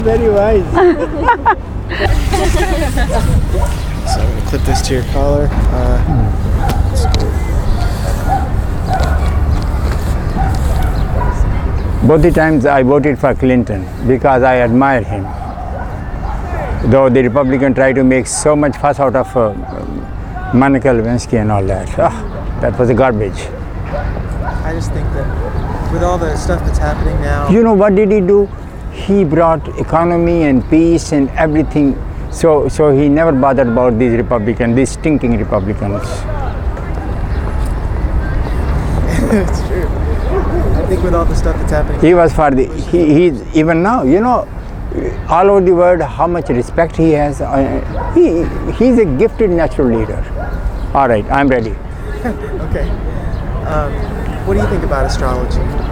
is 0.00 0.04
very 0.04 0.30
wise. 0.30 0.64
so 4.14 4.20
I'm 4.20 4.28
gonna 4.28 4.50
clip 4.50 4.62
this 4.62 4.82
to 4.88 4.94
your 4.94 5.04
collar. 5.12 5.48
Uh, 5.52 6.26
Both 12.06 12.22
the 12.22 12.30
times 12.30 12.64
I 12.66 12.82
voted 12.82 13.18
for 13.18 13.34
Clinton 13.34 13.86
because 14.06 14.42
I 14.42 14.56
admire 14.60 15.02
him. 15.02 15.22
Though 16.90 17.10
the 17.10 17.22
Republican 17.22 17.74
tried 17.74 17.94
to 17.96 18.04
make 18.04 18.26
so 18.26 18.56
much 18.56 18.76
fuss 18.78 18.98
out 18.98 19.14
of 19.14 19.36
uh, 19.36 19.52
Monica 20.54 20.88
Lewinsky 20.88 21.38
and 21.38 21.52
all 21.52 21.62
that. 21.64 21.88
Ah, 21.98 22.58
that 22.62 22.78
was 22.78 22.88
a 22.88 22.94
garbage. 22.94 23.38
I 24.64 24.72
just 24.72 24.90
think 24.92 25.06
that 25.12 25.92
with 25.92 26.02
all 26.02 26.16
the 26.16 26.34
stuff 26.36 26.64
that's 26.64 26.78
happening 26.78 27.20
now, 27.20 27.50
You 27.50 27.62
know 27.62 27.74
what 27.74 27.94
did 27.94 28.10
he 28.10 28.20
do? 28.20 28.48
He 28.92 29.24
brought 29.24 29.66
economy 29.78 30.42
and 30.42 30.68
peace 30.68 31.12
and 31.12 31.28
everything. 31.30 31.96
So, 32.30 32.68
so 32.68 32.90
he 32.90 33.08
never 33.08 33.32
bothered 33.32 33.68
about 33.68 33.98
these 33.98 34.12
Republicans, 34.12 34.76
these 34.76 34.90
stinking 34.90 35.38
Republicans. 35.38 36.02
it's 39.32 39.60
true. 39.66 39.86
I 39.88 40.86
think 40.88 41.02
with 41.02 41.14
all 41.14 41.24
the 41.24 41.34
stuff 41.34 41.56
that's 41.56 41.70
happening, 41.70 42.00
He 42.00 42.14
was 42.14 42.32
for 42.32 42.50
the, 42.50 42.66
he, 42.90 43.14
he's 43.14 43.56
even 43.56 43.82
now, 43.82 44.02
you 44.02 44.20
know, 44.20 44.48
all 45.28 45.50
over 45.50 45.60
the 45.60 45.74
world, 45.74 46.02
how 46.02 46.26
much 46.26 46.48
respect 46.48 46.96
he 46.96 47.12
has. 47.12 47.40
Uh, 47.40 48.12
he, 48.14 48.44
he's 48.74 48.98
a 48.98 49.04
gifted 49.04 49.50
natural 49.50 49.88
leader. 49.88 50.24
All 50.94 51.08
right, 51.08 51.24
I'm 51.26 51.48
ready. 51.48 51.70
okay. 52.24 52.88
Um, 53.66 53.92
what 54.46 54.54
do 54.54 54.60
you 54.60 54.66
think 54.66 54.82
about 54.82 55.06
astrology? 55.06 55.89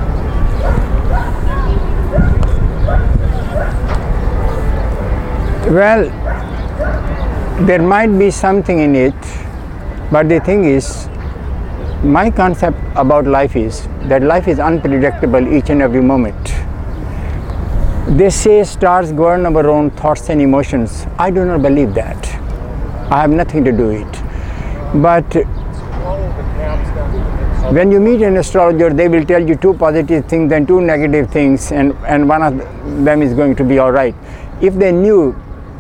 Well, 5.68 6.04
there 7.66 7.82
might 7.82 8.18
be 8.18 8.30
something 8.30 8.78
in 8.78 8.96
it, 8.96 9.14
but 10.10 10.26
the 10.30 10.40
thing 10.40 10.64
is, 10.64 11.08
my 12.02 12.30
concept 12.30 12.78
about 12.96 13.26
life 13.26 13.54
is 13.54 13.86
that 14.04 14.22
life 14.22 14.48
is 14.48 14.60
unpredictable 14.60 15.46
each 15.46 15.68
and 15.68 15.82
every 15.82 16.00
moment. 16.00 16.54
They 18.16 18.30
say 18.30 18.64
stars 18.64 19.12
govern 19.12 19.44
our 19.44 19.68
own 19.68 19.90
thoughts 19.90 20.30
and 20.30 20.40
emotions. 20.40 21.06
I 21.18 21.30
do 21.30 21.44
not 21.44 21.60
believe 21.60 21.92
that. 21.92 22.16
I 23.12 23.20
have 23.20 23.30
nothing 23.30 23.62
to 23.64 23.72
do 23.72 23.90
it. 23.90 24.22
But 25.02 25.26
when 27.74 27.92
you 27.92 28.00
meet 28.00 28.22
an 28.22 28.38
astrologer, 28.38 28.88
they 28.88 29.08
will 29.08 29.26
tell 29.26 29.46
you 29.46 29.54
two 29.54 29.74
positive 29.74 30.24
things 30.24 30.50
and 30.50 30.66
two 30.66 30.80
negative 30.80 31.30
things, 31.30 31.72
and, 31.72 31.92
and 32.06 32.26
one 32.26 32.42
of 32.42 32.56
them 33.04 33.20
is 33.20 33.34
going 33.34 33.54
to 33.56 33.64
be 33.64 33.78
all 33.78 33.92
right. 33.92 34.14
If 34.62 34.72
they 34.72 34.92
knew, 34.92 35.36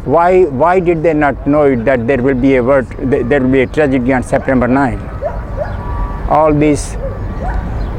why, 0.08 0.44
why 0.44 0.80
did 0.80 1.02
they 1.02 1.12
not 1.12 1.46
know 1.46 1.64
it, 1.64 1.84
that 1.84 2.06
there 2.06 2.22
will 2.22 2.34
be 2.34 2.56
a 2.56 2.62
word, 2.62 2.86
there 2.98 3.40
will 3.42 3.50
be 3.50 3.60
a 3.60 3.66
tragedy 3.66 4.12
on 4.12 4.22
September 4.22 4.66
9? 4.66 4.98
All 6.30 6.54
this, 6.54 6.94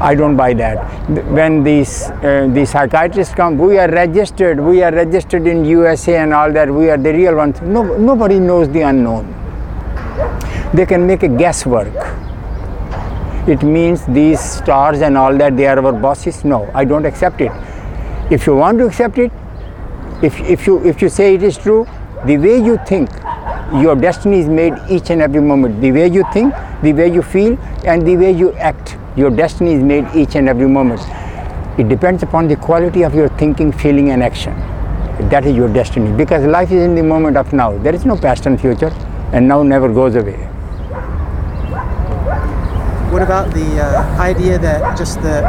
I 0.00 0.14
don't 0.16 0.36
buy 0.36 0.54
that. 0.54 0.78
When 1.30 1.62
these 1.62 2.10
uh, 2.10 2.48
the 2.52 2.64
psychiatrists 2.64 3.34
come, 3.34 3.58
we 3.58 3.78
are 3.78 3.88
registered, 3.88 4.58
we 4.58 4.82
are 4.82 4.92
registered 4.92 5.46
in 5.46 5.64
USA 5.64 6.16
and 6.16 6.34
all 6.34 6.52
that, 6.52 6.68
we 6.68 6.90
are 6.90 6.98
the 6.98 7.12
real 7.12 7.36
ones. 7.36 7.60
No, 7.60 7.96
nobody 7.96 8.40
knows 8.40 8.68
the 8.68 8.80
unknown. 8.80 9.36
They 10.74 10.86
can 10.86 11.06
make 11.06 11.22
a 11.22 11.28
guesswork 11.28 11.94
it 13.46 13.62
means 13.62 14.04
these 14.06 14.38
stars 14.38 15.00
and 15.00 15.16
all 15.16 15.36
that 15.36 15.56
they 15.56 15.66
are 15.66 15.78
our 15.82 15.92
bosses 15.92 16.44
no 16.44 16.70
i 16.74 16.84
don't 16.84 17.06
accept 17.06 17.40
it 17.40 17.50
if 18.30 18.46
you 18.46 18.54
want 18.54 18.78
to 18.78 18.86
accept 18.86 19.16
it 19.18 19.32
if, 20.22 20.38
if 20.40 20.66
you 20.66 20.84
if 20.84 21.00
you 21.00 21.08
say 21.08 21.34
it 21.34 21.42
is 21.42 21.56
true 21.56 21.86
the 22.26 22.36
way 22.36 22.58
you 22.62 22.78
think 22.86 23.08
your 23.72 23.96
destiny 23.96 24.40
is 24.40 24.48
made 24.48 24.74
each 24.90 25.10
and 25.10 25.22
every 25.22 25.40
moment. 25.40 25.80
The 25.80 25.92
way 25.92 26.08
you 26.08 26.24
think 26.32 26.54
the 26.82 26.92
way 26.92 27.12
you 27.12 27.22
feel 27.22 27.58
and 27.84 28.06
the 28.06 28.16
way 28.16 28.30
you 28.30 28.52
act 28.54 28.96
your 29.16 29.30
destiny 29.30 29.74
is 29.74 29.82
made 29.82 30.06
each 30.14 30.34
and 30.34 30.48
every 30.48 30.68
moment. 30.68 31.00
It 31.78 31.88
depends 31.88 32.22
upon 32.22 32.48
the 32.48 32.56
quality 32.56 33.02
of 33.02 33.14
your 33.14 33.28
thinking 33.30 33.72
feeling 33.72 34.10
and 34.10 34.22
action. 34.22 34.54
That 35.30 35.46
is 35.46 35.56
your 35.56 35.72
destiny. 35.72 36.14
Because 36.16 36.44
life 36.44 36.70
is 36.70 36.82
in 36.82 36.94
the 36.94 37.02
moment 37.02 37.36
of 37.36 37.52
now. 37.52 37.76
There 37.78 37.94
is 37.94 38.04
no 38.04 38.16
past 38.16 38.46
and 38.46 38.60
future 38.60 38.92
and 39.32 39.48
now 39.48 39.62
never 39.62 39.92
goes 39.92 40.14
away. 40.14 40.36
What 43.10 43.22
about 43.22 43.52
the 43.54 43.80
uh, 43.80 44.20
idea 44.20 44.58
that 44.58 44.96
just 44.96 45.22
the 45.22 45.40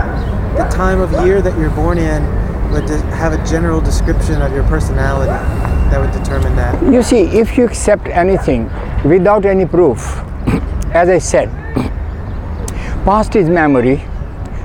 the 0.58 0.68
time 0.70 1.00
of 1.00 1.12
year 1.26 1.42
that 1.42 1.58
you're 1.58 1.70
born 1.72 1.98
in 1.98 2.24
would 2.72 2.90
have 2.90 3.34
a 3.34 3.46
general 3.46 3.82
description 3.82 4.42
of 4.42 4.54
your 4.54 4.64
personality 4.64 5.61
that 5.92 6.00
would 6.00 6.12
determine 6.12 6.56
that? 6.56 6.82
You 6.92 7.04
see, 7.04 7.22
if 7.40 7.58
you 7.58 7.66
accept 7.66 8.08
anything 8.08 8.70
without 9.04 9.46
any 9.46 9.66
proof, 9.66 10.00
as 10.94 11.10
I 11.10 11.20
said, 11.20 11.50
past 13.06 13.36
is 13.36 13.50
memory, 13.50 14.02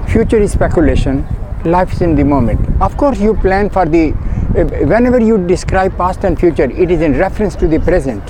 future 0.09 0.39
is 0.39 0.53
speculation, 0.53 1.27
life 1.65 1.93
is 1.93 2.01
in 2.01 2.15
the 2.15 2.25
moment. 2.25 2.61
Of 2.81 2.97
course, 2.97 3.19
you 3.19 3.35
plan 3.35 3.71
for 3.71 3.85
the, 3.87 4.13
whenever 4.13 5.21
you 5.21 5.45
describe 5.47 5.97
past 5.97 6.25
and 6.25 6.39
future, 6.39 6.71
it 6.71 6.91
is 6.91 7.01
in 7.01 7.19
reference 7.19 7.57
to 7.57 7.67
the 7.67 7.81
present. 7.81 8.23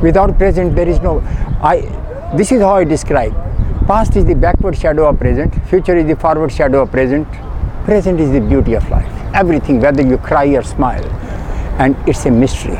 Without 0.00 0.38
present, 0.38 0.76
there 0.76 0.88
is 0.88 1.00
no, 1.00 1.20
I, 1.60 1.80
this 2.36 2.52
is 2.52 2.60
how 2.60 2.76
I 2.76 2.84
describe. 2.84 3.34
Past 3.86 4.16
is 4.16 4.24
the 4.24 4.34
backward 4.34 4.76
shadow 4.76 5.08
of 5.08 5.18
present, 5.18 5.54
future 5.68 5.96
is 5.96 6.06
the 6.06 6.16
forward 6.16 6.52
shadow 6.52 6.82
of 6.82 6.90
present, 6.90 7.26
present 7.84 8.20
is 8.20 8.30
the 8.30 8.40
beauty 8.40 8.74
of 8.74 8.88
life. 8.90 9.12
Everything, 9.34 9.80
whether 9.80 10.02
you 10.02 10.18
cry 10.18 10.46
or 10.46 10.62
smile, 10.62 11.04
and 11.78 11.96
it's 12.06 12.24
a 12.26 12.30
mystery. 12.30 12.78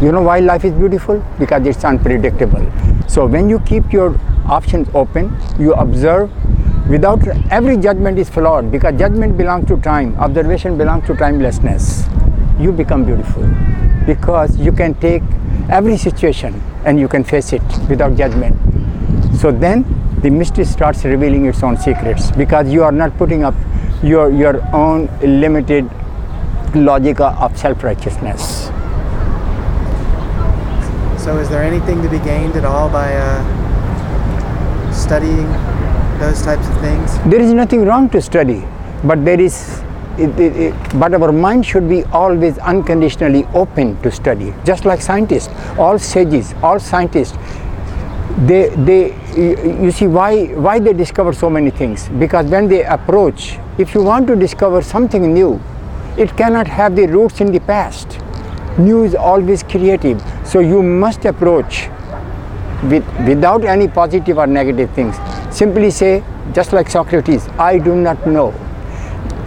You 0.00 0.12
know 0.12 0.22
why 0.22 0.40
life 0.40 0.64
is 0.64 0.72
beautiful? 0.72 1.24
Because 1.38 1.66
it's 1.66 1.84
unpredictable. 1.84 2.64
So 3.08 3.26
when 3.26 3.48
you 3.48 3.58
keep 3.60 3.92
your 3.92 4.18
options 4.46 4.88
open, 4.94 5.34
you 5.58 5.74
observe 5.74 6.30
without 6.88 7.26
every 7.50 7.76
judgment 7.76 8.18
is 8.18 8.28
flawed 8.30 8.70
because 8.70 8.98
judgment 8.98 9.36
belongs 9.36 9.66
to 9.68 9.76
time, 9.78 10.14
observation 10.16 10.78
belongs 10.78 11.06
to 11.06 11.16
timelessness. 11.16 12.06
You 12.58 12.72
become 12.72 13.04
beautiful 13.04 13.42
because 14.06 14.56
you 14.56 14.72
can 14.72 14.94
take 14.94 15.22
every 15.68 15.96
situation 15.96 16.62
and 16.84 16.98
you 16.98 17.08
can 17.08 17.24
face 17.24 17.52
it 17.52 17.62
without 17.88 18.16
judgment. 18.16 18.56
So 19.36 19.52
then 19.52 19.84
the 20.22 20.30
mystery 20.30 20.64
starts 20.64 21.04
revealing 21.04 21.46
its 21.46 21.62
own 21.62 21.76
secrets 21.76 22.30
because 22.32 22.68
you 22.68 22.82
are 22.82 22.92
not 22.92 23.16
putting 23.18 23.44
up 23.44 23.54
your, 24.02 24.30
your 24.30 24.62
own 24.74 25.06
limited 25.20 25.90
logic 26.74 27.20
of 27.20 27.56
self 27.58 27.82
righteousness. 27.82 28.70
So, 31.22 31.36
is 31.38 31.48
there 31.48 31.62
anything 31.62 32.00
to 32.02 32.08
be 32.08 32.18
gained 32.20 32.56
at 32.56 32.64
all 32.64 32.88
by 32.88 33.12
uh, 33.12 34.92
studying 34.92 35.50
those 36.18 36.42
types 36.42 36.66
of 36.66 36.80
things? 36.80 37.18
There 37.30 37.40
is 37.40 37.52
nothing 37.52 37.84
wrong 37.84 38.08
to 38.10 38.22
study, 38.22 38.64
but 39.04 39.24
there 39.24 39.40
is. 39.40 39.82
It, 40.18 40.30
it, 40.40 40.56
it, 40.56 40.74
but 40.98 41.14
our 41.14 41.30
mind 41.30 41.64
should 41.64 41.88
be 41.88 42.02
always 42.06 42.58
unconditionally 42.58 43.44
open 43.54 44.00
to 44.02 44.10
study, 44.10 44.52
just 44.64 44.84
like 44.84 45.00
scientists. 45.00 45.48
All 45.78 45.96
sages, 45.96 46.54
all 46.60 46.80
scientists, 46.80 47.36
they, 48.46 48.68
they, 48.70 49.14
you, 49.36 49.84
you 49.84 49.90
see 49.90 50.06
why, 50.06 50.46
why 50.54 50.78
they 50.78 50.92
discover 50.92 51.32
so 51.32 51.48
many 51.48 51.70
things. 51.70 52.08
Because 52.08 52.46
when 52.46 52.68
they 52.68 52.84
approach, 52.84 53.58
if 53.78 53.94
you 53.94 54.02
want 54.02 54.26
to 54.26 54.34
discover 54.36 54.82
something 54.82 55.32
new, 55.32 55.60
it 56.18 56.36
cannot 56.36 56.66
have 56.66 56.96
the 56.96 57.06
roots 57.06 57.40
in 57.40 57.52
the 57.52 57.60
past. 57.60 58.18
New 58.76 59.04
is 59.04 59.14
always 59.14 59.62
creative, 59.62 60.20
so 60.44 60.58
you 60.58 60.82
must 60.82 61.24
approach 61.24 61.88
with, 62.84 63.06
without 63.26 63.64
any 63.64 63.88
positive 63.88 64.38
or 64.38 64.46
negative 64.46 64.90
things. 64.90 65.16
Simply 65.50 65.90
say, 65.90 66.24
just 66.52 66.72
like 66.72 66.90
Socrates, 66.90 67.46
I 67.58 67.78
do 67.78 67.94
not 67.94 68.26
know. 68.26 68.50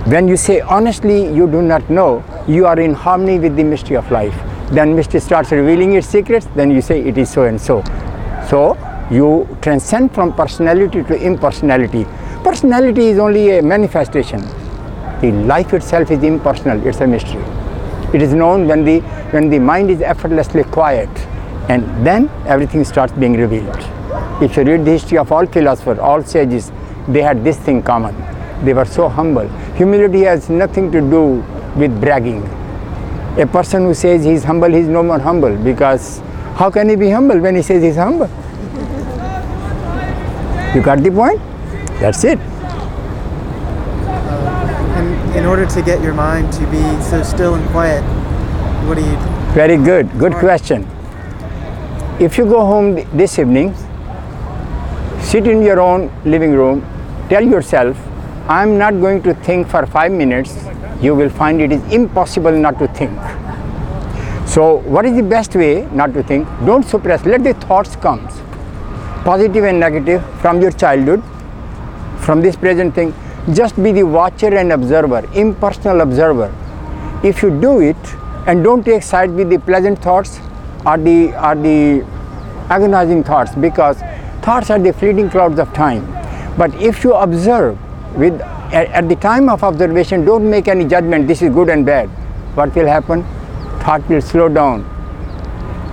When 0.05 0.27
you 0.27 0.37
say 0.37 0.61
honestly, 0.61 1.33
you 1.33 1.45
do 1.47 1.61
not 1.61 1.89
know, 1.89 2.23
you 2.47 2.65
are 2.65 2.79
in 2.79 2.93
harmony 2.93 3.37
with 3.37 3.55
the 3.55 3.63
mystery 3.63 3.97
of 3.97 4.09
life. 4.09 4.35
Then 4.71 4.95
mystery 4.95 5.19
starts 5.19 5.51
revealing 5.51 5.93
its 5.93 6.07
secrets, 6.07 6.47
then 6.55 6.71
you 6.71 6.81
say 6.81 7.01
it 7.01 7.17
is 7.17 7.29
so 7.29 7.43
and 7.43 7.59
so. 7.59 7.83
So 8.49 8.77
you 9.11 9.57
transcend 9.61 10.13
from 10.13 10.33
personality 10.33 11.03
to 11.03 11.15
impersonality. 11.15 12.05
Personality 12.43 13.07
is 13.07 13.19
only 13.19 13.57
a 13.57 13.61
manifestation. 13.61 14.41
The 15.21 15.31
life 15.31 15.73
itself 15.73 16.09
is 16.09 16.23
impersonal, 16.23 16.85
it's 16.85 16.99
a 16.99 17.07
mystery. 17.07 17.43
It 18.13 18.21
is 18.21 18.33
known 18.33 18.67
when 18.67 18.83
the, 18.83 18.99
when 19.31 19.49
the 19.49 19.59
mind 19.59 19.91
is 19.91 20.01
effortlessly 20.01 20.63
quiet 20.63 21.09
and 21.69 22.05
then 22.05 22.29
everything 22.45 22.83
starts 22.83 23.13
being 23.13 23.33
revealed. 23.33 23.77
If 24.41 24.57
you 24.57 24.63
read 24.63 24.83
the 24.83 24.91
history 24.91 25.17
of 25.19 25.31
all 25.31 25.45
philosophers, 25.45 25.99
all 25.99 26.23
sages, 26.23 26.71
they 27.07 27.21
had 27.21 27.43
this 27.43 27.57
thing 27.57 27.83
common. 27.83 28.15
They 28.65 28.73
were 28.73 28.85
so 28.85 29.07
humble. 29.07 29.47
Humility 29.75 30.21
has 30.21 30.49
nothing 30.49 30.91
to 30.91 30.99
do 31.01 31.45
with 31.75 32.01
bragging. 32.01 32.43
A 33.37 33.45
person 33.45 33.83
who 33.83 33.93
says 33.93 34.23
he's 34.23 34.43
humble, 34.43 34.69
he's 34.69 34.87
no 34.87 35.03
more 35.03 35.19
humble 35.19 35.55
because 35.55 36.19
how 36.55 36.69
can 36.69 36.89
he 36.89 36.95
be 36.95 37.09
humble 37.09 37.39
when 37.39 37.55
he 37.55 37.61
says 37.61 37.81
he's 37.81 37.95
humble? 37.95 38.29
You 40.75 40.81
got 40.81 41.03
the 41.03 41.11
point? 41.11 41.39
That's 41.99 42.23
it. 42.23 42.39
In 45.35 45.45
order 45.45 45.65
to 45.65 45.81
get 45.81 46.01
your 46.03 46.13
mind 46.13 46.51
to 46.53 46.65
be 46.67 46.81
so 47.01 47.23
still 47.23 47.55
and 47.55 47.69
quiet, 47.69 48.01
what 48.87 48.95
do 48.95 49.01
you? 49.01 49.17
Very 49.53 49.77
good. 49.77 50.11
Good 50.19 50.33
question. 50.33 50.85
If 52.19 52.37
you 52.37 52.45
go 52.45 52.65
home 52.65 52.95
this 53.17 53.39
evening, 53.39 53.73
sit 55.21 55.47
in 55.47 55.61
your 55.61 55.79
own 55.79 56.11
living 56.25 56.51
room, 56.51 56.81
tell 57.29 57.43
yourself, 57.43 57.97
I'm 58.49 58.77
not 58.77 58.99
going 58.99 59.23
to 59.23 59.33
think 59.35 59.69
for 59.69 59.85
five 59.85 60.11
minutes, 60.11 60.53
you 61.01 61.15
will 61.15 61.29
find 61.29 61.61
it 61.61 61.71
is 61.71 61.81
impossible 61.93 62.51
not 62.51 62.77
to 62.79 62.87
think. 62.89 63.17
So, 64.45 64.79
what 64.79 65.05
is 65.05 65.15
the 65.15 65.23
best 65.23 65.55
way 65.55 65.87
not 65.93 66.13
to 66.13 66.23
think? 66.23 66.45
Don't 66.65 66.83
suppress, 66.83 67.25
let 67.25 67.43
the 67.43 67.53
thoughts 67.53 67.95
come, 67.95 68.27
positive 69.23 69.63
and 69.63 69.79
negative, 69.79 70.21
from 70.41 70.61
your 70.61 70.71
childhood, 70.71 71.23
from 72.19 72.41
this 72.41 72.57
present 72.57 72.93
thing. 72.93 73.13
Just 73.53 73.81
be 73.81 73.91
the 73.91 74.03
watcher 74.03 74.55
and 74.55 74.71
observer, 74.71 75.27
impersonal 75.33 76.01
observer. 76.01 76.53
If 77.23 77.41
you 77.41 77.49
do 77.59 77.79
it 77.79 77.97
and 78.45 78.63
don't 78.63 78.83
take 78.83 79.01
side 79.01 79.31
with 79.31 79.49
the 79.49 79.57
pleasant 79.57 79.99
thoughts 79.99 80.39
or 80.85 80.97
the 80.97 81.33
or 81.43 81.55
the 81.55 82.05
agonizing 82.69 83.23
thoughts, 83.23 83.55
because 83.55 83.99
thoughts 84.43 84.69
are 84.69 84.77
the 84.77 84.93
fleeting 84.93 85.29
clouds 85.29 85.59
of 85.59 85.73
time. 85.73 86.05
But 86.55 86.73
if 86.75 87.03
you 87.03 87.13
observe 87.13 87.77
with 88.15 88.39
at, 88.41 88.87
at 88.89 89.09
the 89.09 89.15
time 89.15 89.49
of 89.49 89.63
observation, 89.63 90.23
don't 90.23 90.49
make 90.49 90.67
any 90.67 90.85
judgment. 90.85 91.27
This 91.27 91.41
is 91.41 91.51
good 91.51 91.69
and 91.69 91.85
bad. 91.85 92.09
What 92.55 92.75
will 92.75 92.87
happen? 92.87 93.23
Thought 93.81 94.07
will 94.07 94.21
slow 94.21 94.49
down. 94.49 94.85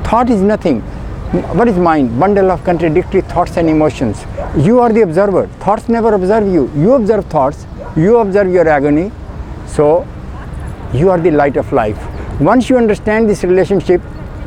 Thought 0.05 0.29
is 0.29 0.43
nothing. 0.43 0.83
What 1.29 1.69
is 1.69 1.77
mind? 1.77 2.19
Bundle 2.19 2.51
of 2.51 2.65
contradictory 2.65 3.21
thoughts 3.21 3.59
and 3.59 3.69
emotions. 3.69 4.25
You 4.57 4.81
are 4.81 4.91
the 4.91 5.03
observer. 5.03 5.47
Thoughts 5.61 5.87
never 5.87 6.15
observe 6.15 6.51
you. 6.51 6.71
You 6.75 6.95
observe 6.95 7.27
thoughts. 7.27 7.67
You 7.95 8.17
observe 8.17 8.51
your 8.51 8.67
agony. 8.67 9.13
So, 9.67 10.07
you 10.95 11.11
are 11.11 11.19
the 11.21 11.31
light 11.31 11.59
of 11.59 11.71
life. 11.71 11.99
Once 12.41 12.71
you 12.71 12.79
understand 12.79 13.29
this 13.29 13.45
relationship, 13.45 14.01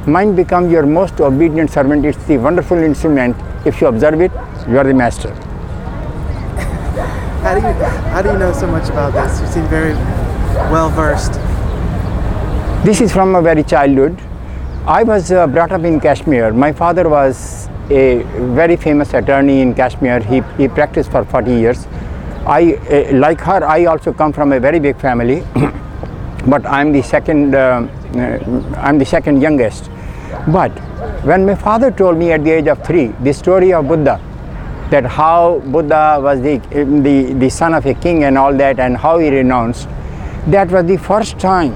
mind 0.08 0.36
becomes 0.36 0.72
your 0.72 0.88
most 0.88 1.22
obedient 1.22 1.70
servant. 1.70 2.04
It's 2.04 2.24
the 2.26 2.40
wonderful 2.40 2.80
instrument. 2.80 3.38
If 3.64 3.80
you 3.80 3.86
observe 3.86 4.20
it, 4.20 4.32
you 4.68 4.80
are 4.80 4.84
the 4.84 4.96
master. 4.96 5.32
How 7.44 7.54
do 7.54 7.62
you 7.62 7.74
how 7.74 8.22
do 8.24 8.30
you 8.32 8.40
know 8.40 8.54
so 8.54 8.66
much 8.66 8.90
about 8.90 9.14
this? 9.14 9.40
You 9.40 9.48
seem 9.48 9.68
very 9.68 9.94
well 10.74 10.90
versed. 10.90 11.34
This 12.84 13.02
is 13.02 13.14
from 13.14 13.34
my 13.34 13.42
very 13.42 13.64
childhood. 13.64 14.20
I 14.86 15.04
was 15.04 15.32
uh, 15.32 15.46
brought 15.46 15.72
up 15.72 15.84
in 15.84 16.00
Kashmir. 16.00 16.54
My 16.54 16.72
father 16.72 17.08
was 17.08 17.70
a 17.92 18.24
very 18.56 18.76
famous 18.76 19.14
attorney 19.14 19.62
in 19.62 19.76
Kashmir. 19.76 20.22
He, 20.22 20.42
he 20.58 20.68
practiced 20.68 21.12
for 21.12 21.24
40 21.24 21.52
years. 21.52 21.86
I, 22.48 22.74
uh, 22.74 23.16
like 23.16 23.40
her, 23.42 23.64
I 23.64 23.86
also 23.86 24.12
come 24.12 24.34
from 24.34 24.52
a 24.52 24.60
very 24.60 24.80
big 24.80 25.00
family, 25.00 25.44
but 26.48 26.66
I'm 26.66 26.92
the 26.92 27.04
second. 27.04 27.54
Uh, 27.54 27.88
uh, 28.16 28.74
I'm 28.78 28.98
the 28.98 29.06
second 29.06 29.40
youngest. 29.42 29.92
But 30.48 30.72
when 31.26 31.46
my 31.46 31.54
father 31.54 31.92
told 31.92 32.18
me 32.18 32.32
at 32.32 32.44
the 32.44 32.50
age 32.50 32.68
of 32.68 32.84
three 32.84 33.08
the 33.22 33.34
story 33.34 33.74
of 33.74 33.88
Buddha, 33.88 34.20
that 34.90 35.06
how 35.06 35.60
Buddha 35.60 36.20
was 36.20 36.42
the, 36.42 36.58
the, 37.04 37.34
the 37.34 37.50
son 37.50 37.76
of 37.76 37.86
a 37.86 37.94
king 37.94 38.24
and 38.24 38.36
all 38.36 38.54
that, 38.58 38.80
and 38.80 38.98
how 38.98 39.20
he 39.20 39.30
renounced, 39.30 39.88
that 40.48 40.72
was 40.72 40.86
the 40.86 40.98
first 40.98 41.38
time 41.38 41.74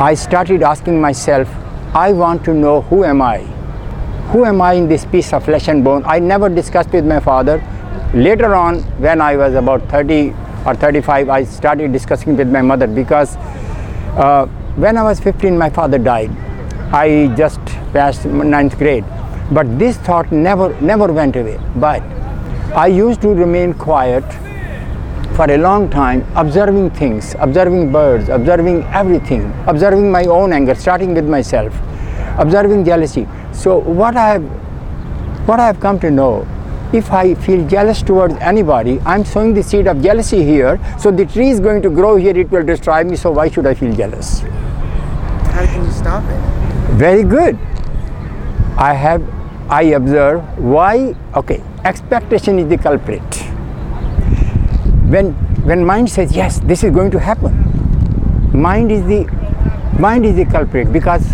I 0.00 0.14
started 0.14 0.62
asking 0.62 1.00
myself, 1.00 1.48
I 1.94 2.12
want 2.12 2.44
to 2.44 2.52
know 2.52 2.82
who 2.82 3.04
am 3.04 3.22
I? 3.22 3.38
Who 4.32 4.44
am 4.44 4.60
I 4.60 4.74
in 4.74 4.88
this 4.88 5.06
piece 5.06 5.32
of 5.32 5.44
flesh 5.44 5.68
and 5.68 5.82
bone? 5.82 6.02
I 6.04 6.18
never 6.18 6.48
discussed 6.48 6.90
with 6.90 7.06
my 7.06 7.18
father. 7.18 7.62
Later 8.12 8.54
on, 8.54 8.82
when 9.00 9.22
I 9.22 9.36
was 9.36 9.54
about 9.54 9.88
30 9.88 10.34
or 10.66 10.74
35, 10.74 11.30
I 11.30 11.44
started 11.44 11.92
discussing 11.92 12.36
with 12.36 12.50
my 12.50 12.60
mother 12.60 12.86
because 12.86 13.36
uh, 14.16 14.46
when 14.76 14.98
I 14.98 15.02
was 15.02 15.18
15, 15.18 15.56
my 15.56 15.70
father 15.70 15.96
died. 15.98 16.30
I 16.92 17.34
just 17.36 17.64
passed 17.94 18.26
ninth 18.26 18.76
grade. 18.76 19.04
But 19.50 19.78
this 19.78 19.96
thought 19.96 20.30
never, 20.30 20.78
never 20.80 21.10
went 21.10 21.36
away. 21.36 21.58
But 21.76 22.02
I 22.74 22.88
used 22.88 23.22
to 23.22 23.28
remain 23.28 23.72
quiet 23.72 24.24
for 25.38 25.48
a 25.52 25.56
long 25.56 25.88
time 25.88 26.26
observing 26.34 26.90
things, 26.90 27.36
observing 27.38 27.92
birds, 27.92 28.28
observing 28.28 28.82
everything, 29.00 29.42
observing 29.68 30.10
my 30.10 30.24
own 30.24 30.52
anger, 30.52 30.74
starting 30.74 31.14
with 31.14 31.28
myself, 31.28 31.72
observing 32.38 32.84
jealousy. 32.84 33.24
So 33.52 33.78
what 33.78 34.16
I 34.16 34.26
have 34.30 34.42
what 35.48 35.60
I 35.60 35.66
have 35.66 35.78
come 35.78 36.00
to 36.00 36.10
know, 36.10 36.32
if 36.92 37.12
I 37.12 37.36
feel 37.46 37.64
jealous 37.68 38.02
towards 38.02 38.34
anybody, 38.52 38.98
I'm 39.06 39.24
sowing 39.24 39.54
the 39.54 39.62
seed 39.62 39.86
of 39.86 40.02
jealousy 40.02 40.42
here. 40.42 40.80
So 40.98 41.12
the 41.12 41.24
tree 41.24 41.50
is 41.50 41.60
going 41.60 41.82
to 41.82 41.90
grow 41.90 42.16
here, 42.16 42.36
it 42.36 42.50
will 42.50 42.64
destroy 42.64 43.04
me. 43.04 43.14
So 43.14 43.30
why 43.30 43.48
should 43.48 43.66
I 43.66 43.74
feel 43.74 43.94
jealous? 43.94 44.40
How 44.40 45.66
can 45.66 45.84
you 45.84 45.92
stop 45.92 46.24
it? 46.24 46.40
Very 47.06 47.22
good. 47.22 47.56
I 48.76 48.92
have 48.92 49.22
I 49.70 49.82
observe 50.02 50.42
why 50.58 51.14
okay, 51.36 51.62
expectation 51.84 52.58
is 52.58 52.68
the 52.68 52.78
culprit. 52.78 53.37
When 55.08 55.32
when 55.64 55.84
mind 55.86 56.10
says 56.10 56.36
yes, 56.36 56.60
this 56.60 56.84
is 56.84 56.90
going 56.90 57.10
to 57.12 57.18
happen, 57.18 57.54
mind 58.52 58.92
is 58.92 59.04
the 59.06 59.24
mind 59.98 60.26
is 60.26 60.36
the 60.36 60.44
culprit 60.44 60.92
because 60.92 61.26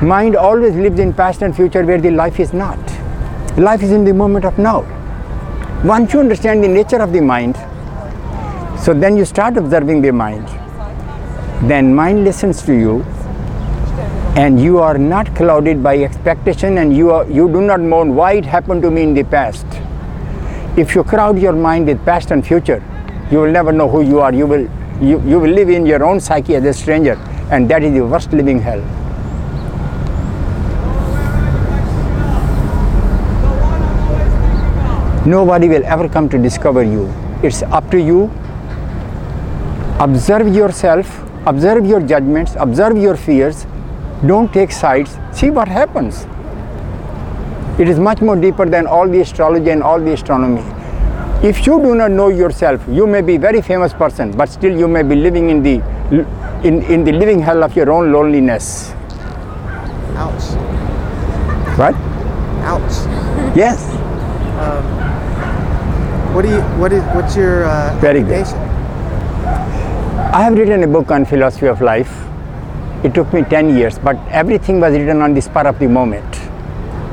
mind 0.00 0.36
always 0.36 0.76
lives 0.76 1.00
in 1.00 1.12
past 1.12 1.42
and 1.42 1.54
future 1.54 1.84
where 1.84 2.00
the 2.00 2.12
life 2.12 2.38
is 2.38 2.52
not. 2.52 2.78
Life 3.58 3.82
is 3.82 3.90
in 3.90 4.04
the 4.04 4.14
moment 4.14 4.44
of 4.44 4.56
now. 4.56 4.80
Once 5.84 6.12
you 6.12 6.20
understand 6.20 6.62
the 6.62 6.68
nature 6.68 7.02
of 7.02 7.12
the 7.12 7.20
mind, 7.20 7.56
so 8.78 8.94
then 8.94 9.16
you 9.16 9.24
start 9.24 9.56
observing 9.56 10.00
the 10.00 10.12
mind. 10.12 10.46
Then 11.68 11.92
mind 11.92 12.22
listens 12.22 12.62
to 12.62 12.72
you 12.72 13.02
and 14.36 14.60
you 14.60 14.78
are 14.78 14.96
not 14.96 15.34
clouded 15.34 15.82
by 15.82 15.98
expectation 15.98 16.78
and 16.78 16.96
you, 16.96 17.10
are, 17.10 17.28
you 17.28 17.48
do 17.48 17.60
not 17.60 17.80
mourn 17.80 18.14
why 18.14 18.34
it 18.34 18.44
happened 18.44 18.82
to 18.82 18.92
me 18.92 19.02
in 19.02 19.14
the 19.14 19.24
past. 19.24 19.66
If 20.76 20.94
you 20.94 21.04
crowd 21.04 21.38
your 21.38 21.52
mind 21.52 21.86
with 21.86 22.04
past 22.04 22.30
and 22.30 22.46
future, 22.46 22.82
you 23.32 23.40
will 23.40 23.50
never 23.50 23.72
know 23.72 23.88
who 23.88 24.02
you 24.02 24.20
are. 24.20 24.32
You 24.34 24.46
will, 24.46 24.68
you, 25.00 25.20
you 25.22 25.40
will 25.40 25.50
live 25.50 25.70
in 25.70 25.86
your 25.86 26.04
own 26.04 26.20
psyche 26.20 26.54
as 26.54 26.64
a 26.64 26.74
stranger, 26.74 27.14
and 27.50 27.68
that 27.70 27.82
is 27.82 27.94
the 27.94 28.04
worst 28.04 28.30
living 28.32 28.60
hell. 28.60 28.80
Nobody 35.24 35.68
will 35.68 35.84
ever 35.86 36.08
come 36.10 36.28
to 36.28 36.36
discover 36.36 36.82
you. 36.82 37.10
It's 37.42 37.62
up 37.62 37.90
to 37.92 37.98
you. 37.98 38.24
Observe 39.98 40.54
yourself, 40.54 41.22
observe 41.46 41.86
your 41.86 42.00
judgments, 42.00 42.54
observe 42.58 42.98
your 42.98 43.16
fears, 43.16 43.66
don't 44.26 44.52
take 44.52 44.72
sides, 44.72 45.16
see 45.32 45.48
what 45.48 45.68
happens. 45.68 46.26
It 47.80 47.88
is 47.88 47.98
much 47.98 48.20
more 48.20 48.36
deeper 48.36 48.66
than 48.66 48.86
all 48.86 49.08
the 49.08 49.20
astrology 49.20 49.70
and 49.70 49.82
all 49.82 49.98
the 49.98 50.12
astronomy. 50.12 50.62
If 51.42 51.66
you 51.66 51.80
do 51.82 51.96
not 51.96 52.12
know 52.12 52.28
yourself, 52.28 52.80
you 52.88 53.04
may 53.04 53.20
be 53.20 53.36
very 53.36 53.60
famous 53.62 53.92
person, 53.92 54.30
but 54.30 54.48
still 54.48 54.78
you 54.78 54.86
may 54.86 55.02
be 55.02 55.16
living 55.16 55.50
in 55.50 55.60
the 55.60 55.82
in, 56.62 56.82
in 56.82 57.02
the 57.02 57.10
living 57.10 57.40
hell 57.40 57.64
of 57.64 57.74
your 57.74 57.90
own 57.90 58.12
loneliness. 58.12 58.92
Ouch. 60.14 60.44
Right? 61.76 61.96
Ouch. 62.62 63.56
Yes. 63.56 63.82
What 66.32 66.42
do 66.42 66.48
you 66.48 66.60
what 66.80 66.92
is 66.92 67.02
what's 67.14 67.34
your 67.34 67.64
uh, 67.64 67.98
Very 68.00 68.22
good. 68.22 68.46
I 70.32 70.42
have 70.44 70.56
written 70.56 70.84
a 70.84 70.86
book 70.86 71.10
on 71.10 71.24
philosophy 71.24 71.66
of 71.66 71.80
life. 71.80 72.12
It 73.02 73.14
took 73.14 73.32
me 73.32 73.42
10 73.42 73.76
years, 73.76 73.98
but 73.98 74.16
everything 74.28 74.78
was 74.78 74.94
written 74.94 75.20
on 75.20 75.34
the 75.34 75.42
spur 75.42 75.66
of 75.66 75.80
the 75.80 75.88
moment. 75.88 76.36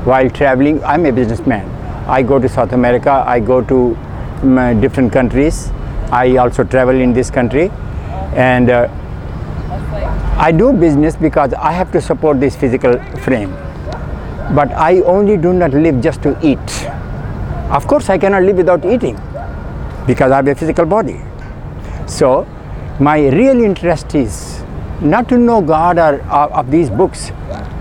While 0.06 0.30
traveling, 0.30 0.84
I'm 0.84 1.08
a 1.08 1.12
businessman. 1.12 1.68
I 2.08 2.22
go 2.22 2.38
to 2.38 2.48
South 2.48 2.74
America, 2.74 3.24
I 3.26 3.40
go 3.40 3.62
to 3.62 3.98
mm, 4.42 4.82
different 4.82 5.12
countries. 5.12 5.72
I 6.12 6.38
also 6.38 6.64
travel 6.64 6.96
in 6.96 7.14
this 7.14 7.30
country. 7.30 7.70
And 8.34 8.70
uh, 8.70 8.88
I 10.38 10.52
do 10.52 10.72
business 10.74 11.16
because 11.16 11.54
I 11.54 11.72
have 11.72 11.92
to 11.92 12.02
support 12.02 12.40
this 12.40 12.56
physical 12.56 13.00
frame. 13.20 13.52
But 14.56 14.72
I 14.72 15.02
only 15.02 15.38
do 15.38 15.54
not 15.54 15.72
live 15.74 16.02
just 16.02 16.22
to 16.24 16.38
eat. 16.42 16.86
Of 17.70 17.86
course, 17.88 18.10
I 18.10 18.18
cannot 18.18 18.44
live 18.44 18.58
without 18.58 18.86
eating 18.86 19.16
because 20.08 20.32
I 20.32 20.38
have 20.38 20.48
a 20.48 20.56
physical 20.56 20.86
body. 20.86 21.20
So, 22.08 22.48
my 23.00 23.28
real 23.30 23.62
interest 23.62 24.16
is 24.16 24.64
not 25.02 25.30
to 25.30 25.38
know 25.38 25.62
God 25.62 25.98
or 25.98 26.22
uh, 26.24 26.48
of 26.50 26.72
these 26.72 26.90
books. 26.90 27.32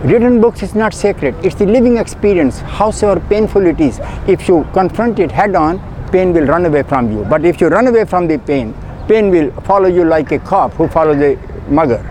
Written 0.03 0.41
books 0.41 0.63
is 0.63 0.75
not 0.75 0.95
sacred. 0.95 1.35
It's 1.45 1.55
the 1.55 1.67
living 1.67 1.97
experience, 1.97 2.61
howsoever 2.61 3.21
painful 3.29 3.67
it 3.67 3.81
is. 3.81 3.99
If 4.27 4.47
you 4.47 4.67
confront 4.73 5.19
it 5.19 5.33
head 5.33 5.57
on, 5.57 5.79
pain 6.09 6.33
will 6.33 6.47
run 6.47 6.67
away 6.67 6.83
from 6.83 7.11
you. 7.13 7.25
But 7.25 7.45
if 7.45 7.61
you 7.61 7.69
run 7.69 7.87
away 7.87 8.05
from 8.05 8.27
the 8.27 8.39
pain, 8.39 8.75
pain 9.09 9.31
will 9.31 9.51
follow 9.63 9.89
you 9.89 10.05
like 10.05 10.33
a 10.33 10.39
cop 10.39 10.73
who 10.75 10.89
follows 10.89 11.21
a 11.23 11.37
mugger. 11.69 12.03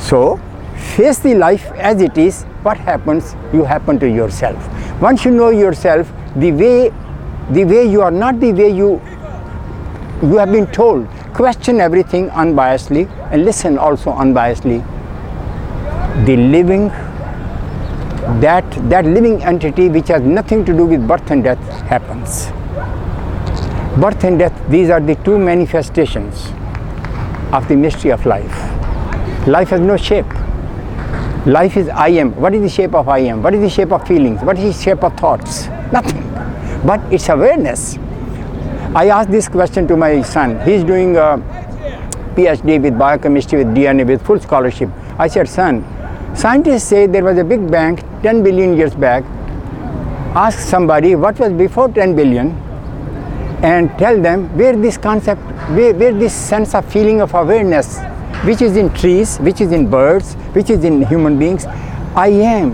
So, 0.00 0.40
face 0.96 1.18
the 1.18 1.34
life 1.34 1.70
as 1.72 2.00
it 2.00 2.16
is. 2.18 2.44
What 2.62 2.76
happens, 2.76 3.34
you 3.52 3.64
happen 3.64 3.98
to 4.00 4.08
yourself. 4.08 4.68
Once 5.00 5.24
you 5.24 5.30
know 5.32 5.50
yourself, 5.50 6.12
the 6.36 6.52
way, 6.52 6.92
the 7.50 7.64
way 7.64 7.84
you 7.84 8.02
are 8.02 8.10
not 8.10 8.38
the 8.38 8.52
way 8.52 8.70
you 8.70 9.00
you 10.22 10.36
have 10.36 10.52
been 10.52 10.68
told 10.68 11.08
question 11.34 11.80
everything 11.80 12.28
unbiasedly 12.30 13.08
and 13.32 13.44
listen 13.44 13.76
also 13.78 14.12
unbiasedly. 14.12 14.80
The 16.26 16.36
living, 16.36 16.88
that, 18.40 18.64
that 18.88 19.04
living 19.04 19.42
entity 19.42 19.88
which 19.88 20.08
has 20.08 20.22
nothing 20.22 20.64
to 20.66 20.72
do 20.72 20.86
with 20.86 21.08
birth 21.08 21.30
and 21.30 21.42
death 21.42 21.58
happens. 21.88 22.52
Birth 24.00 24.24
and 24.24 24.38
death, 24.38 24.70
these 24.70 24.88
are 24.88 25.00
the 25.00 25.16
two 25.16 25.38
manifestations 25.38 26.46
of 27.52 27.68
the 27.68 27.76
mystery 27.76 28.10
of 28.10 28.24
life. 28.24 28.56
Life 29.46 29.68
has 29.68 29.80
no 29.80 29.98
shape. 29.98 30.24
Life 31.44 31.76
is 31.76 31.90
I 31.90 32.08
am. 32.08 32.34
What 32.36 32.54
is 32.54 32.62
the 32.62 32.70
shape 32.70 32.94
of 32.94 33.10
I 33.10 33.18
am? 33.18 33.42
What 33.42 33.52
is 33.54 33.60
the 33.60 33.68
shape 33.68 33.92
of 33.92 34.06
feelings? 34.08 34.40
What 34.40 34.58
is 34.58 34.74
the 34.74 34.82
shape 34.82 35.04
of 35.04 35.14
thoughts? 35.18 35.66
Nothing. 35.92 36.22
But 36.86 37.00
it's 37.12 37.28
awareness. 37.28 37.98
I 38.94 39.08
asked 39.08 39.30
this 39.30 39.46
question 39.46 39.86
to 39.88 39.96
my 39.96 40.22
son. 40.22 40.58
He's 40.64 40.84
doing 40.84 41.18
a 41.18 41.36
PhD 42.34 42.80
with 42.80 42.98
biochemistry 42.98 43.62
with 43.62 43.74
DNA 43.76 44.06
with 44.06 44.24
full 44.24 44.40
scholarship. 44.40 44.88
I 45.18 45.28
said, 45.28 45.46
son, 45.50 45.84
scientists 46.34 46.84
say 46.84 47.06
there 47.06 47.24
was 47.24 47.36
a 47.36 47.44
big 47.44 47.70
bang 47.70 47.96
10 48.22 48.42
billion 48.42 48.74
years 48.74 48.94
back. 48.94 49.22
Ask 50.34 50.60
somebody 50.60 51.14
what 51.14 51.38
was 51.38 51.52
before 51.52 51.90
10 51.90 52.16
billion 52.16 52.71
and 53.62 53.96
tell 53.98 54.20
them 54.20 54.48
where 54.56 54.76
this 54.76 54.98
concept, 54.98 55.40
where, 55.70 55.94
where 55.94 56.12
this 56.12 56.34
sense 56.34 56.74
of 56.74 56.84
feeling 56.92 57.20
of 57.20 57.32
awareness, 57.34 58.00
which 58.44 58.60
is 58.60 58.76
in 58.76 58.92
trees, 58.94 59.38
which 59.38 59.60
is 59.60 59.70
in 59.70 59.88
birds, 59.88 60.34
which 60.54 60.68
is 60.68 60.84
in 60.84 61.02
human 61.06 61.38
beings, 61.38 61.64
I 62.16 62.28
am. 62.28 62.72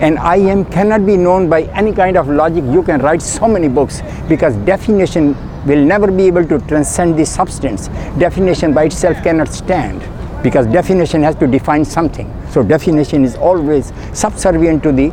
And 0.00 0.18
I 0.18 0.36
am 0.36 0.64
cannot 0.64 1.04
be 1.04 1.16
known 1.16 1.48
by 1.50 1.64
any 1.74 1.92
kind 1.92 2.16
of 2.16 2.28
logic. 2.28 2.64
You 2.64 2.82
can 2.82 3.00
write 3.00 3.20
so 3.20 3.48
many 3.48 3.68
books 3.68 4.02
because 4.28 4.54
definition 4.64 5.34
will 5.66 5.84
never 5.84 6.10
be 6.10 6.26
able 6.26 6.46
to 6.46 6.58
transcend 6.60 7.18
the 7.18 7.26
substance. 7.26 7.88
Definition 8.18 8.72
by 8.72 8.84
itself 8.84 9.16
cannot 9.22 9.48
stand 9.48 10.00
because 10.42 10.66
definition 10.66 11.22
has 11.22 11.34
to 11.36 11.46
define 11.46 11.84
something. 11.84 12.32
So 12.50 12.62
definition 12.62 13.24
is 13.24 13.34
always 13.34 13.92
subservient 14.12 14.82
to 14.84 14.92
the 14.92 15.10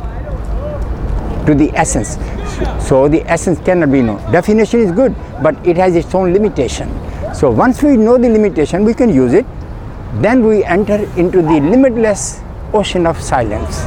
to 1.46 1.54
the 1.54 1.70
essence. 1.74 2.16
So 2.86 3.08
the 3.08 3.22
essence 3.30 3.58
cannot 3.60 3.90
be 3.92 4.02
known. 4.02 4.18
Definition 4.32 4.80
is 4.80 4.92
good, 4.92 5.14
but 5.42 5.54
it 5.66 5.76
has 5.76 5.96
its 5.96 6.14
own 6.14 6.32
limitation. 6.32 6.88
So 7.34 7.50
once 7.50 7.82
we 7.82 7.96
know 7.96 8.16
the 8.18 8.28
limitation, 8.28 8.84
we 8.84 8.94
can 8.94 9.12
use 9.12 9.32
it. 9.32 9.46
Then 10.22 10.46
we 10.46 10.62
enter 10.64 10.96
into 11.18 11.42
the 11.42 11.60
limitless 11.60 12.40
ocean 12.72 13.06
of 13.06 13.20
silence, 13.20 13.80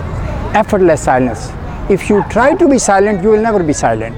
effortless 0.55 1.01
silence. 1.01 1.49
If 1.89 2.09
you 2.09 2.23
try 2.29 2.53
to 2.55 2.67
be 2.67 2.77
silent, 2.77 3.23
you 3.23 3.29
will 3.29 3.41
never 3.41 3.63
be 3.63 3.73
silent. 3.73 4.17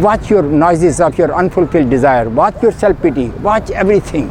Watch 0.00 0.28
your 0.28 0.42
noises 0.42 1.00
of 1.00 1.16
your 1.16 1.34
unfulfilled 1.34 1.88
desire. 1.88 2.28
Watch 2.28 2.60
your 2.62 2.72
self 2.72 3.00
pity. 3.00 3.28
Watch 3.50 3.70
everything. 3.70 4.28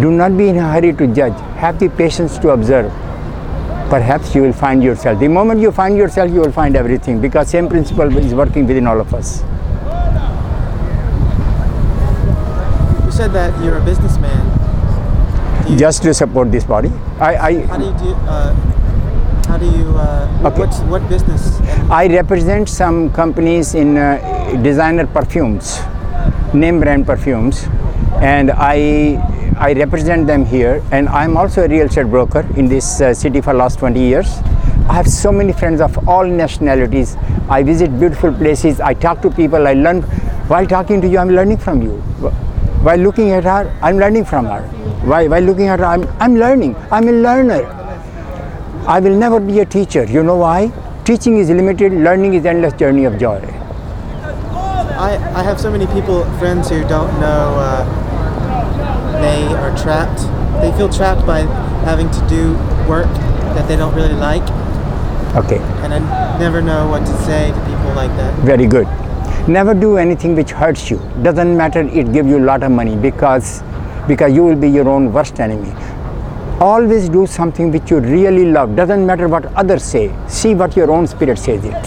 Do 0.00 0.10
not 0.10 0.36
be 0.36 0.48
in 0.48 0.58
a 0.58 0.68
hurry 0.72 0.92
to 0.92 1.06
judge. 1.06 1.38
Have 1.56 1.78
the 1.78 1.88
patience 1.88 2.36
to 2.38 2.50
observe 2.50 2.92
perhaps 3.90 4.34
you 4.34 4.42
will 4.42 4.52
find 4.52 4.82
yourself. 4.82 5.18
The 5.20 5.28
moment 5.28 5.60
you 5.60 5.70
find 5.72 5.96
yourself, 5.96 6.30
you 6.30 6.40
will 6.40 6.52
find 6.52 6.76
everything 6.76 7.20
because 7.20 7.48
same 7.50 7.68
principle 7.68 8.16
is 8.16 8.34
working 8.34 8.66
within 8.66 8.86
all 8.86 9.00
of 9.00 9.12
us. 9.14 9.42
You 13.04 13.12
said 13.12 13.32
that 13.32 13.62
you're 13.64 13.78
a 13.78 13.84
businessman. 13.84 14.40
You, 15.70 15.76
Just 15.78 16.02
to 16.02 16.12
support 16.14 16.50
this 16.52 16.64
body. 16.64 16.90
I, 17.20 17.36
I, 17.36 17.66
how 17.66 17.78
do 17.78 17.84
you 17.84 17.92
do? 17.98 18.12
Uh, 18.28 18.54
how 19.46 19.56
do 19.58 19.66
you? 19.66 19.96
Uh, 19.96 20.30
Okay. 20.44 20.66
What 20.92 21.08
business? 21.08 21.58
I 21.88 22.06
represent 22.06 22.68
some 22.68 23.10
companies 23.12 23.74
in 23.74 23.96
uh, 23.96 24.60
designer 24.62 25.06
perfumes, 25.06 25.80
name 26.52 26.80
brand 26.80 27.06
perfumes, 27.06 27.64
and 28.20 28.50
I 28.50 29.16
I 29.56 29.72
represent 29.72 30.26
them 30.26 30.44
here. 30.44 30.82
And 30.90 31.08
I'm 31.08 31.36
also 31.36 31.64
a 31.64 31.68
real 31.68 31.86
estate 31.86 32.06
broker 32.06 32.46
in 32.56 32.66
this 32.66 33.00
uh, 33.00 33.14
city 33.14 33.40
for 33.40 33.54
last 33.54 33.78
20 33.78 34.00
years. 34.00 34.38
I 34.88 34.94
have 34.94 35.08
so 35.08 35.30
many 35.32 35.52
friends 35.52 35.80
of 35.80 36.08
all 36.08 36.24
nationalities. 36.24 37.16
I 37.48 37.62
visit 37.62 37.98
beautiful 37.98 38.32
places. 38.32 38.80
I 38.80 38.94
talk 38.94 39.22
to 39.22 39.30
people. 39.30 39.66
I 39.66 39.74
learn 39.74 40.02
while 40.48 40.66
talking 40.66 41.00
to 41.00 41.08
you. 41.08 41.18
I'm 41.18 41.30
learning 41.30 41.58
from 41.58 41.82
you. 41.82 41.98
While 42.82 42.98
looking 42.98 43.30
at 43.30 43.44
her, 43.44 43.74
I'm 43.80 43.96
learning 43.98 44.24
from 44.24 44.46
her. 44.46 44.62
While, 45.06 45.28
while 45.28 45.42
looking 45.42 45.68
at 45.68 45.78
her, 45.78 45.86
I'm, 45.86 46.06
I'm 46.20 46.36
learning. 46.36 46.76
I'm 46.90 47.08
a 47.08 47.12
learner. 47.12 47.64
I 48.86 49.00
will 49.00 49.16
never 49.16 49.40
be 49.40 49.60
a 49.60 49.64
teacher. 49.64 50.04
You 50.04 50.22
know 50.22 50.36
why? 50.36 50.72
Teaching 51.04 51.38
is 51.38 51.48
limited, 51.48 51.92
learning 51.92 52.34
is 52.34 52.44
endless 52.44 52.74
journey 52.74 53.04
of 53.04 53.18
joy. 53.18 53.40
I 54.96 55.16
I 55.34 55.42
have 55.42 55.60
so 55.60 55.70
many 55.70 55.86
people 55.88 56.24
friends 56.38 56.68
who 56.70 56.80
don't 56.88 57.20
know. 57.20 57.56
Uh, 57.58 58.03
they 59.24 59.42
are 59.62 59.72
trapped. 59.82 60.20
They 60.62 60.70
feel 60.78 60.88
trapped 60.88 61.26
by 61.26 61.40
having 61.90 62.10
to 62.10 62.20
do 62.28 62.42
work 62.88 63.12
that 63.56 63.66
they 63.68 63.76
don't 63.76 63.94
really 63.94 64.14
like, 64.14 64.42
Okay, 65.42 65.58
and 65.82 65.92
I 65.92 65.98
never 66.38 66.60
know 66.62 66.88
what 66.88 67.00
to 67.06 67.14
say 67.24 67.50
to 67.50 67.60
people 67.70 67.92
like 68.00 68.10
that. 68.18 68.34
very 68.50 68.66
good. 68.74 68.86
Never 69.48 69.74
do 69.74 69.96
anything 70.02 70.36
which 70.36 70.52
hurts 70.52 70.90
you. 70.90 70.98
Doesn't 71.22 71.56
matter 71.56 71.80
it 71.80 72.12
give 72.12 72.26
you 72.26 72.38
a 72.38 72.46
lot 72.50 72.62
of 72.62 72.70
money 72.70 72.94
because 72.96 73.62
because 74.06 74.32
you 74.32 74.44
will 74.44 74.60
be 74.66 74.68
your 74.76 74.88
own 74.88 75.12
worst 75.12 75.40
enemy. 75.40 75.72
Always 76.60 77.08
do 77.08 77.26
something 77.26 77.72
which 77.72 77.90
you 77.90 77.98
really 78.00 78.44
love. 78.58 78.76
Doesn't 78.76 79.04
matter 79.06 79.28
what 79.28 79.46
others 79.62 79.82
say. 79.82 80.04
See 80.28 80.54
what 80.54 80.76
your 80.76 80.90
own 80.98 81.06
spirit 81.14 81.38
says 81.38 81.64
it. 81.64 81.84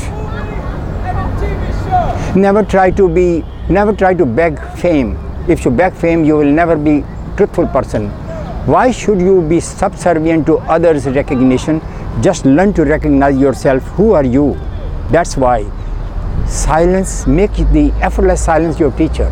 Never 2.36 2.64
try 2.64 2.92
to 2.92 3.08
be 3.20 3.28
never 3.70 3.94
try 3.94 4.14
to 4.14 4.26
beg 4.26 4.60
fame. 4.84 5.18
If 5.48 5.64
you 5.66 5.72
beg 5.72 5.94
fame, 5.94 6.26
you 6.26 6.36
will 6.36 6.54
never 6.62 6.76
be 6.76 7.04
truthful 7.38 7.68
person. 7.68 8.10
Why 8.68 8.92
should 8.92 9.22
you 9.22 9.42
be 9.48 9.60
subservient 9.62 10.46
to 10.48 10.58
others' 10.76 11.06
recognition? 11.06 11.82
Just 12.22 12.46
learn 12.46 12.74
to 12.74 12.84
recognize 12.84 13.38
yourself. 13.38 13.84
Who 13.96 14.12
are 14.14 14.26
you? 14.26 14.58
That's 15.10 15.38
why. 15.38 15.66
Silence, 16.48 17.28
make 17.28 17.54
the 17.72 17.92
effortless 18.02 18.44
silence 18.44 18.80
your 18.80 18.92
teacher. 18.92 19.32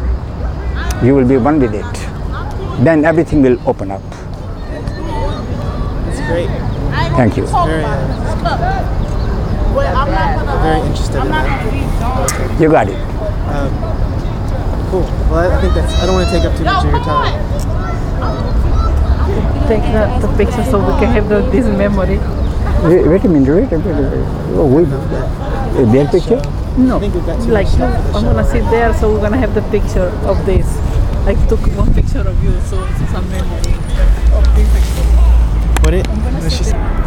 You 1.04 1.16
will 1.16 1.28
be 1.28 1.38
one 1.38 1.60
with 1.60 1.74
it. 1.74 1.94
Then 2.84 3.04
everything 3.06 3.42
will 3.42 3.58
open 3.68 3.92
up. 3.92 4.02
It's 6.08 6.22
great. 6.28 6.50
Thank 7.18 7.38
you. 7.38 7.46
Very, 7.48 7.84
uh, 7.84 8.06
very 10.64 10.82
interested 10.88 11.22
in 11.22 11.28
that. 11.30 12.60
You 12.62 12.70
got 12.70 12.88
it. 12.88 12.98
Cool. 14.92 15.02
Well, 15.30 15.52
I 15.52 15.58
I 15.58 15.62
think 15.62 15.74
that's. 15.74 15.94
I 15.96 16.06
don't 16.06 16.16
want 16.16 16.30
to 16.30 16.36
take 16.36 16.46
up 16.46 16.56
too 16.58 16.64
much 16.64 16.86
of 16.86 16.92
your 16.92 17.04
time. 17.04 17.85
Take 19.68 19.84
the, 19.94 20.06
the 20.22 20.30
picture 20.38 20.64
so 20.64 20.80
we 20.80 20.94
can 21.00 21.12
have 21.14 21.30
the, 21.30 21.42
this 21.52 21.66
memory. 21.66 22.18
Wait, 22.88 23.08
wait 23.08 23.24
a 23.24 23.28
minute. 23.28 23.50
Wait 23.56 23.72
a 23.72 23.78
minute. 23.80 24.26
Oh, 24.56 24.66
wait. 24.66 24.88
Uh, 24.88 25.92
Their 25.92 26.08
picture? 26.08 26.42
No, 26.78 26.98
I 26.98 27.00
think 27.00 27.14
we've 27.16 27.26
got 27.26 27.42
too 27.42 27.52
like 27.52 27.66
much 27.68 27.74
you, 27.74 27.80
time 27.80 28.04
for 28.04 28.12
the 28.12 28.18
I'm 28.18 28.24
gonna 28.26 28.44
sit 28.46 28.64
there, 28.70 28.94
so 28.94 29.12
we're 29.12 29.22
gonna 29.22 29.38
have 29.38 29.54
the 29.54 29.62
picture 29.72 30.12
of 30.28 30.46
this. 30.46 30.68
I 31.26 31.34
took 31.48 31.62
one 31.78 31.94
picture 31.94 32.20
of 32.20 32.44
you, 32.44 32.52
so 32.62 32.84
it's 32.84 33.14
a 33.14 33.22
memory 33.22 33.74
of 34.36 34.44
this. 34.56 34.70
What 35.84 35.94
it? 35.94 36.08
What 36.08 36.52
she 36.52 36.64
said? 36.64 37.05